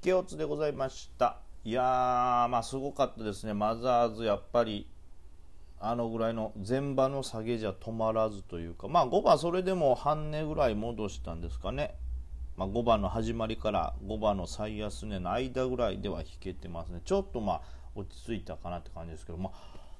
[0.00, 1.36] けおつでございました。
[1.62, 3.52] いやーまあすごかったですね。
[3.52, 4.88] マザーズやっぱり
[5.78, 8.88] あのぐらいの前場の下げじゃ止まらずというか。
[8.88, 11.94] まあ5番それでも半値ぐらい戻したんですかね。
[12.56, 17.00] まあ、5番の始まりから5番の最安値の間ぐらいでは引けてますね。
[17.04, 17.62] ちょっとまあ
[17.94, 19.52] 落ち着いたかなって感じですけど、まあ、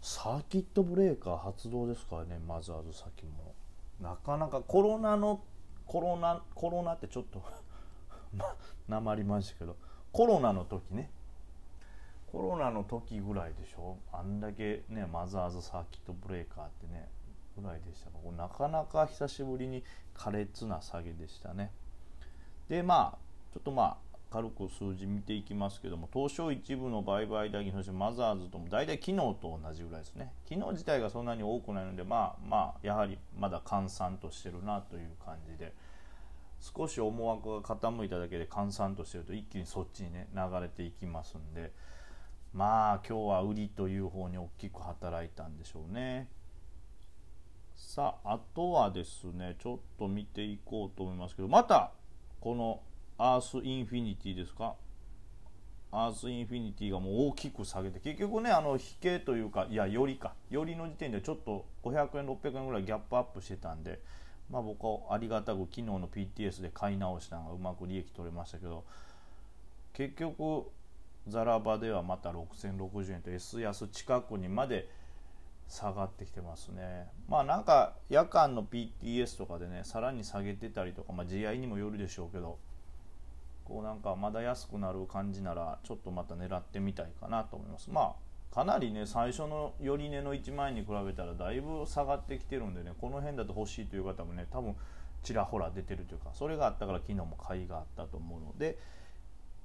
[0.00, 3.54] サーキットブレーカー発動ですからねマザーズ先も。
[4.00, 5.42] なかなかコロナの
[5.86, 7.42] コロナコロナってちょっと
[8.36, 8.44] ま
[8.88, 9.76] なまりましたけど。
[10.12, 11.10] コロナの時ね。
[12.30, 13.96] コロナの時ぐらいでしょ。
[14.12, 17.08] あんだけねマザーズサーキットブレーカーってね
[17.60, 19.82] ぐらいでしたかなかなか久しぶりに
[20.14, 21.70] 苛烈な下げでしたね。
[22.68, 23.18] でまあ
[23.52, 23.96] ちょっとまあ
[24.30, 30.32] 軽く数字見ていきますけども東証一部の売買代金そしてマザーズとも大体昨日と同じぐらいですね。
[30.48, 35.72] 昨日自体がそんなに多くないのでまあまあやはりまだ閑散としてるなという感じで。
[36.60, 41.72] 少し思惑が傾いただけで閑散としてると一気にそっちにね流れていきますんで。
[42.54, 46.28] まあ今日は売りという方に大きく働いたんでしょうね。
[47.76, 51.92] さああとはですねちょっと見ていこうと思いますけどまた
[52.40, 52.80] この
[53.18, 54.74] アースインフィニティですか？
[55.92, 60.32] アースインフィニティがもう大きく下げて結局ねあの引けというかいや寄りか。
[60.50, 64.00] 寄りの時点でちょっと500円600円ぐらいギャップアップしてたんで
[64.50, 68.84] まあ僕はありがたく昨日の PTS で買い直したのがうまく利益取れましたけど
[69.92, 70.70] 結局
[71.26, 74.88] ザラバではまた6060円と S 安近くにまで
[75.68, 77.08] 下がってきてますね。
[77.28, 82.58] まあなんか夜間の PTS とかでねさらに下げてたりとか、まあ、GI にもよるでしょうけど
[83.64, 87.90] こうなんかまだ安くなる感じならちょっとまた狙ってみたいかなと思います。
[87.90, 94.74] まあかなりね最初の寄り値の1万円に比べたらだいぶ下がってきてるんでねこの辺だと欲しいという方もね多分
[95.22, 98.78] ちらほら出てるというかそれがあったから昨日も買いがあったと思うので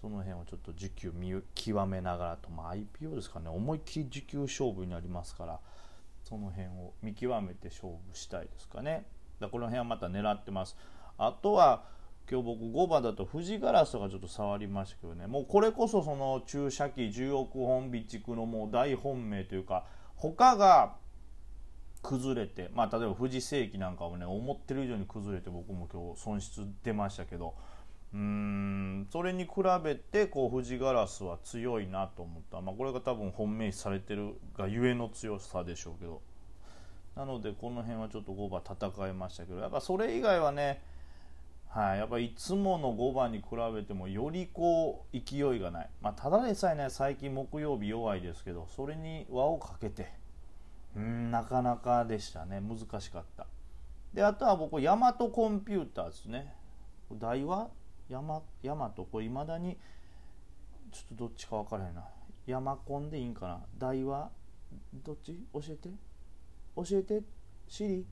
[0.00, 5.58] その辺をちょっと需給見極めながらと、まあ、IPO ですかね思いっきり需給勝負になりますから
[6.28, 9.06] その辺を見極めて勝負したいですかね。
[9.38, 10.76] だこの辺はまた狙ってます。
[11.18, 11.84] あとは
[12.28, 15.26] 今日僕5番だと富士ガラスとかちょっと触りましたけどね。
[15.28, 19.84] もうこれこそその注射器10億本備蓄のもう大本命というか
[20.16, 20.96] 他が
[22.02, 27.54] 崩れてまあ例えば富士世紀なんかもね思ってる以上に崩れて僕も今日損失出ましたけど。
[28.14, 29.50] うーんそれに比
[29.82, 36.22] べてこう富士ガラスは強いなと思った、まあ、これが多分本命視されてるがゆえの強さでしょうけど。
[37.16, 39.60] なのでこの辺はちょっと5番戦いましたけど。
[39.60, 40.82] やっぱそれ以外はね
[41.76, 43.44] はい、やっぱいつもの5番に比
[43.74, 50.10] べてもよりこう勢いがない、まあ、ただでさえね最近木曜日弱いですけどそれに輪をかけて
[50.96, 52.58] うんなかなかでしたね。
[52.58, 53.46] 難しかった。
[54.14, 56.54] であとは僕ヤマトコンピューターですね。
[57.12, 57.68] 台は？
[58.08, 59.04] ヤマヤマト？
[59.04, 59.76] これいまだに
[60.90, 62.02] ちょっとどっちか分からへんな。
[62.46, 63.60] ヤマコンでいいんかな？
[63.76, 64.30] 台は？
[65.04, 65.38] どっち？
[65.52, 65.90] 教えて。
[66.76, 67.22] 教えて。
[67.68, 68.06] シリ。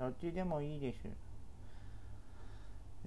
[0.00, 1.06] どっちでもいいです。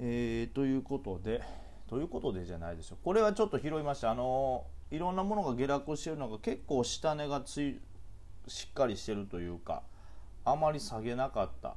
[0.03, 1.43] えー、ということで
[1.87, 2.97] ということでじゃないですよ。
[3.03, 4.09] これはちょっと拾いました。
[4.09, 7.79] あのいろんなものが下落してるのが結構下値がつい
[8.47, 9.83] しっかりしてるというか
[10.43, 11.75] あまり下げなかった。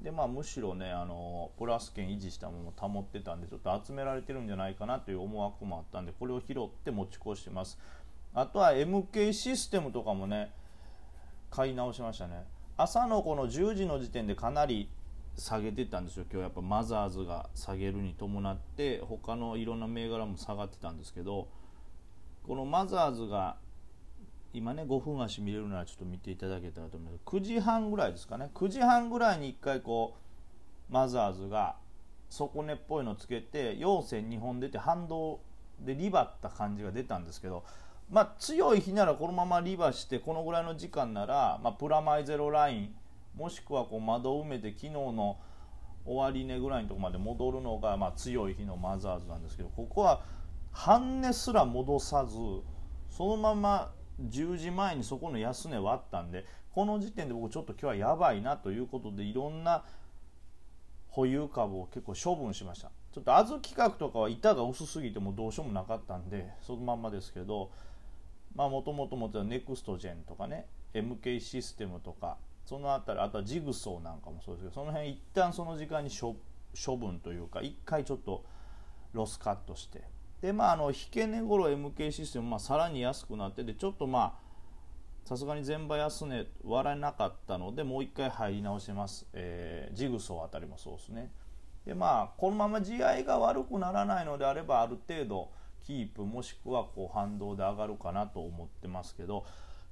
[0.00, 7.78] でまあむしろねあのプラス圏維持したものを保ってたんでちょっと集められてるんじゃないかなという思惑もあったんでこれを拾って持ち越してます。
[8.32, 10.52] あとは MK システムとかもね
[11.50, 12.46] 買い直しましたね。
[12.78, 14.88] 朝のこの10時の時点でかなり
[15.38, 16.24] 下げてたんですよ。
[16.30, 21.48] 今日やっぱマザーズが下げるに伴って他のいろんな銘柄も下がってたんですけど
[22.46, 23.56] このマザーズが
[24.52, 27.22] 今ね5分足見れるならちょっと見ていただけたらと思います。
[27.24, 28.50] 9時半ぐらいですかね。
[28.54, 30.16] 9時半ぐらいに1回こ
[30.90, 31.76] うマザーズが
[32.30, 35.40] 底根っぽいのつけて陽線2本出て反動
[35.80, 37.64] でリバった感じが出たんですけど
[38.10, 42.94] まあ強い日ならこのままリバしてこのぐらいの時間なら、まあ、プラマイゼロライン
[43.38, 45.38] もしくはこう窓を埋めて昨日の
[46.04, 50.22] 終値ぐらいのとこまで戻るのが、まあ、強い日のマザーズなんですけどここは
[50.72, 52.36] 半値すら戻さず
[53.10, 53.92] そのまま
[54.28, 59.84] 10時前にそこの安値割ったんでこの時点で僕ちょっと今日はやばいなということでいろんな
[61.08, 62.90] 保有株を結構処分しました。
[63.12, 67.70] ちょっと小豆企画とかは板が薄すぎてもどうしようもなかったんでそのまんまですけど
[68.54, 72.36] まあもともと持ってたネクストジェンとかね MK システムとか
[72.68, 76.34] その辺りあとはジグソーなんかもそうですけどその辺一旦その時間に処
[76.98, 78.44] 分というか一回ちょっと
[79.14, 80.04] ロスカットして。
[80.42, 84.48] でまああの引け値頃 MK システム、まあ、さらに安くなってでちょっとまあ
[85.24, 91.32] さすがに全場安値割らなかったのでもう一回入り直してます、えー、ジグソーあたりもそうですね。
[91.86, 95.50] でまあこのまま地合いが悪くならないのであればある程度
[95.86, 99.46] キープもしくはこう反動で上がるかなと思ってますけど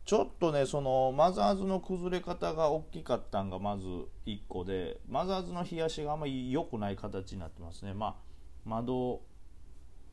[0.07, 3.87] ちょっとねそのマザーズの崩れ方が大きかったんがまず
[4.25, 7.93] 1個でマザーズの冷やしがあんまり良くない形になってますね。
[7.93, 8.15] まあ
[8.65, 9.21] 窓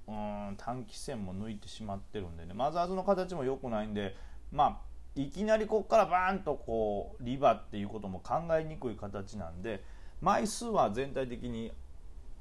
[0.07, 2.56] うん短期線も抜いてしまってるんでね。
[2.56, 4.16] マザーズの形も良くないんで
[4.51, 4.78] まあ
[5.16, 9.84] いきなりここからバーンとこうリバっていうことも考えにくい形なんで
[10.22, 11.72] 枚数は全体的に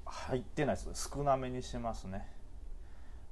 [0.06, 1.10] 入ってないです。
[1.14, 2.26] 少なめにしてますね。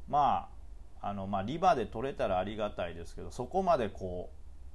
[0.07, 0.60] まあ
[1.03, 4.31] あのまあリバで取れたらありがたいですけどそこまでこ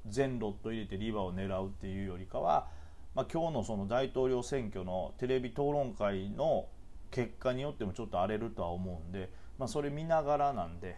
[0.06, 2.68] う全ロット入れてリバを狙うっていうよりかは、
[3.16, 6.68] まあ、今日のその大統領選挙のテレビ討論会の
[7.12, 10.98] 結果によってもちょっと荒れるとは思うんで、まあ、それ見ながらなんで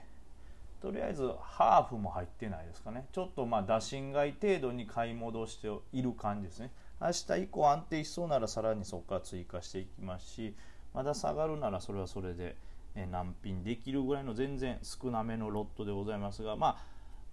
[0.82, 3.08] とりあえずハーフも入ってないですかね。
[3.12, 6.72] ちょっとまあ打診買い程度に買い戻している感じですね。
[7.02, 10.56] 明日以降安定しそうならさらにそこから追加していきますし
[10.94, 12.56] まだ下がるならそれはそれで
[13.06, 16.78] 難品できるぐらいの全然少なめのロットでございますがまあ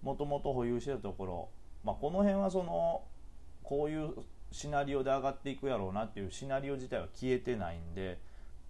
[0.03, 1.49] もともと保有してたところ、
[1.83, 3.03] まあ、この辺はその
[3.63, 4.11] こういう
[4.53, 8.19] シナリオで上がっていくやろうなっていうシナリオ自体は消えてないんで、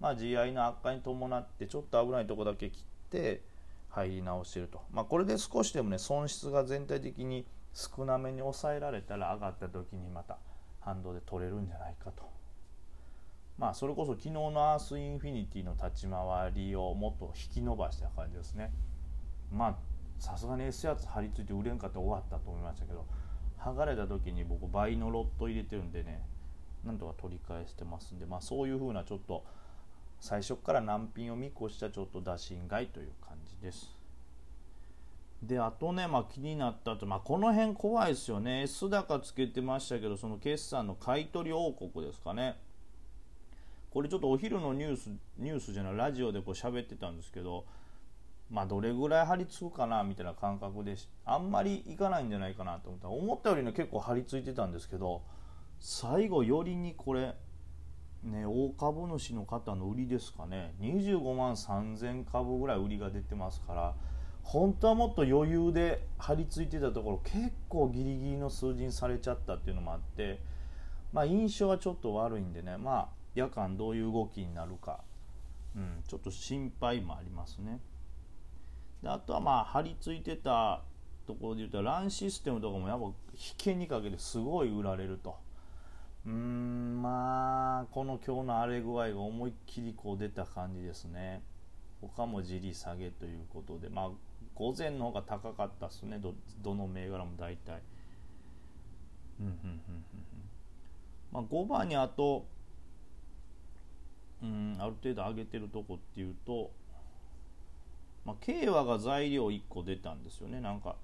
[0.00, 3.43] まあ、GI の悪化に伴ってちょっと危ないとこだけ切って
[3.90, 7.44] 入り直してると、まあ、これで少しでもね損失が全体的に
[7.75, 10.38] 少なめに抑えられたら上がった時にまた
[10.81, 12.34] 反動で取れるんじゃないかと。
[13.59, 18.73] まあそれこそ昨日のアースインフィニティの立ち回りをもっと引き伸ばした感じですね。
[19.53, 19.77] まあ
[20.19, 23.06] さすがに S やつ張り付いて売れんかって終わったと思いましたけど
[23.59, 26.23] 剥がれた時に僕倍のロット入れてるんでね
[26.85, 29.45] なんとか取り返してますんでまあそういう風なちょっと
[30.21, 33.95] 最初から難品を見越したちょっと打診買いという感じです。
[35.43, 38.62] であとね、まあ、気になったと、まあ、この辺怖いですよね。
[38.62, 42.57] S 高つけてましたけどその決算の買い取り王国ですかね。
[43.94, 45.08] これちょっとお昼のニュース
[45.38, 47.64] ニュースじゃないラジオでこう喋ってたんですけど
[48.50, 53.08] まあどれぐらい張り付くかなみたいな感覚であんまりいかないんじゃないかなと思った。
[53.08, 55.23] 思ったよりね結構張り付いてたんですけど
[55.79, 57.37] 最後よりにこれ
[58.25, 60.75] ね大株主の方の売りですかね。
[60.81, 63.94] 25万3000株ぐらい売りが出てますから
[64.43, 70.40] 本当はもっと余裕で張り付いてたところ結構ギリギリの数字にされちゃったっていうのもあって
[71.12, 72.76] まあ印象はちょっと悪いんでね。
[72.76, 75.01] まあ夜間どういう動きになるか、
[75.77, 77.81] うん、ちょっと心配もありますね。
[79.03, 80.83] であとはまあ張り付いてた
[81.27, 83.13] ところで言うとランシステムとかもやっぱ引
[83.57, 85.37] けにかけてすごい売られると。
[86.27, 91.43] うーんまあこの今日の荒れ具合が思いっきりこう出た感じですね。
[92.01, 94.11] 他もじり下げということでまあ
[94.55, 97.83] 午前の方が高かったですねどどの銘柄も大体。
[99.41, 100.05] うんうんうんうん
[101.33, 102.47] まあ、5番にあと
[104.85, 106.71] ある程度上げてるとこっていうと、
[108.25, 110.61] まあ、軽和が材料1個出たんですよね。
[110.61, 110.97] なんか、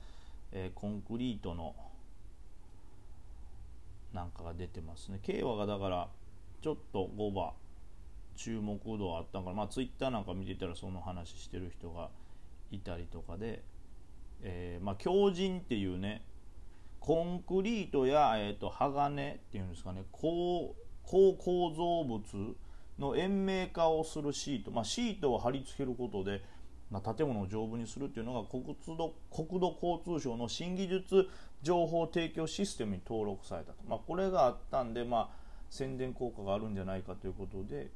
[0.53, 1.75] えー、コンクリートの
[4.13, 5.21] なんかが出てますね。
[5.25, 6.09] 軽和がだから
[6.63, 7.53] ちょっと5番
[8.37, 12.09] 注目度あったからまあツイッターなんか見てたらその話してる人が
[12.71, 13.63] いたりとかで、
[14.43, 16.23] えー、まあ強靭っていうね
[17.01, 20.05] コンクリートや、えーと、鋼っていうんですかね。
[20.13, 22.55] 高高構造物
[23.01, 26.43] の延命化をするシート、まあ、シートを貼り付けることで、
[26.91, 31.29] まあ、建物を丈夫にするっていうのが国土国土交通省の新技術
[31.63, 35.29] 情報提供システムに登録されたと、まあ、これがあったんで、まあ、
[35.71, 37.91] 宣伝効果があるんじゃないかということで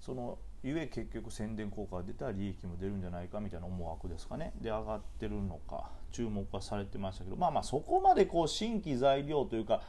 [0.00, 4.54] そのゆえ結局宣伝効果が出たら利益も出るんじゃないかみたいな思惑ですかね。
[4.62, 9.82] で上がってるのか注目はされてましたけどまあまあそこまでこう新規材料というか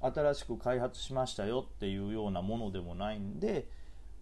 [0.00, 3.68] 新しく開発しましたよっていうようなものでもないんで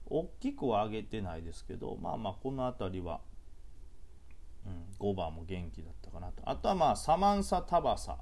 [0.08, 3.20] 大きくは上げてないですけどまあまあこの辺りは、
[4.66, 6.42] うん、5番も元気だったかなと。
[6.44, 8.16] あとはまあサマンサ・タバサ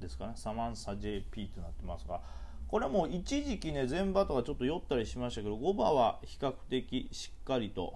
[0.00, 0.32] ですかね。
[0.36, 2.20] サマンサ JP となってますが
[2.68, 7.94] これも一時期ね前場とかちょっと酔ったりしましたけど5番は比較的しっかりと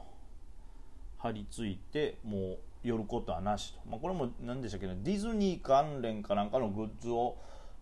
[1.19, 4.97] 張り付いてもう寄ることはなしと、まあ、これも何でしたっけね。
[5.03, 7.37] ディズニー関連かなんかのグッズを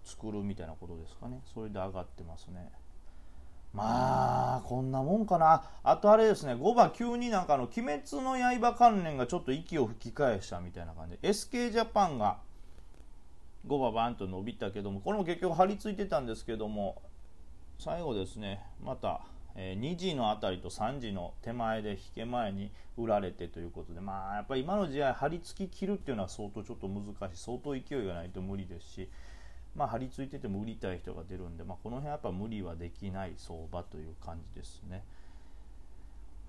[0.05, 1.43] 作るみたいなことですかね。
[1.53, 2.71] それで上がってますね。
[3.73, 5.64] まあこんなもんかな。
[5.82, 11.18] あとあれですね5番急になんかの「鬼滅の刃」関連がちょっと息を吹き返したみたいな感じ。
[11.18, 12.38] で SK ジャパンが
[13.66, 17.02] 5番バンと伸びたけどもこれも結局張り付いてたんですけども
[17.78, 19.20] 最後ですねまた、
[19.54, 27.37] え2時のあたりと3時の手前で引け前に売られてということでまあやっぱり今の時代張り付き切るっていうのは相当ちょっと難しい。
[27.37, 29.08] 相当勢いがないと無理ですし
[29.76, 35.04] まあ、張り付いてても売りたい人が出るんで、まあ、この辺はやっぱ無理はできない相場という感じですね。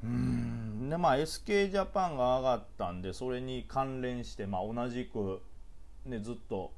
[0.03, 0.89] うん。
[0.89, 5.41] でまあ SK ジャパンが上がったんでそれに関連して、まあ、同じく、
[6.05, 6.72] ね、ずっと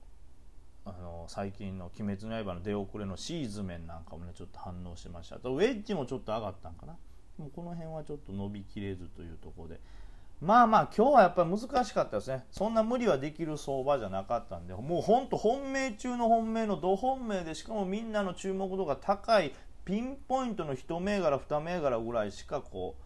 [0.85, 5.35] あの最近の「鬼滅の刃」の出遅れのシーズメンなんかもねちょっと反応しました。
[5.35, 6.97] ウェッジもちょっと上がったんかな。
[7.37, 9.79] もうこの辺はちょっと伸びきれずというところで。
[10.41, 12.45] まあまあ今日はやっぱり難しかったですね。
[12.51, 19.53] そんな無理はできる相場じゃなかったんでもうほんと本命中の本命のど本命でしかもみんなの注目度が高い
[19.83, 23.03] ピンポイントの1銘柄2銘柄ぐらいしかこう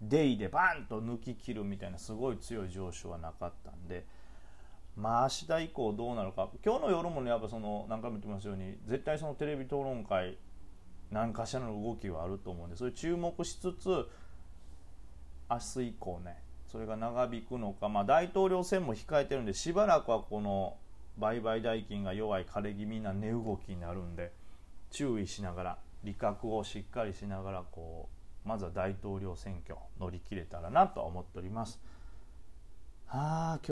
[0.00, 4.06] デイでバンと抜き切るみたいなすごい強い上昇はなかったんで
[4.96, 6.48] まあ明日以降どうなるか。
[6.64, 10.38] 今日の夜もねやっぱその何回も言ってますように絶対そのテレビ討論会
[11.10, 14.08] 何かしらの動きはあると思うんでそれ注目しつつ
[15.50, 20.76] 明日以降ねそれが長引くのか、まあ、大統領選も控えてるんでしばらくはこの
[21.18, 24.32] 売買代金が弱い枯れ気味な値動きになるんで
[24.90, 28.08] 注意しながら利確をしっかりしながらこ
[28.44, 31.80] うまずは大統領選挙乗り切れたらなとは思っております。
[33.06, 33.58] はあ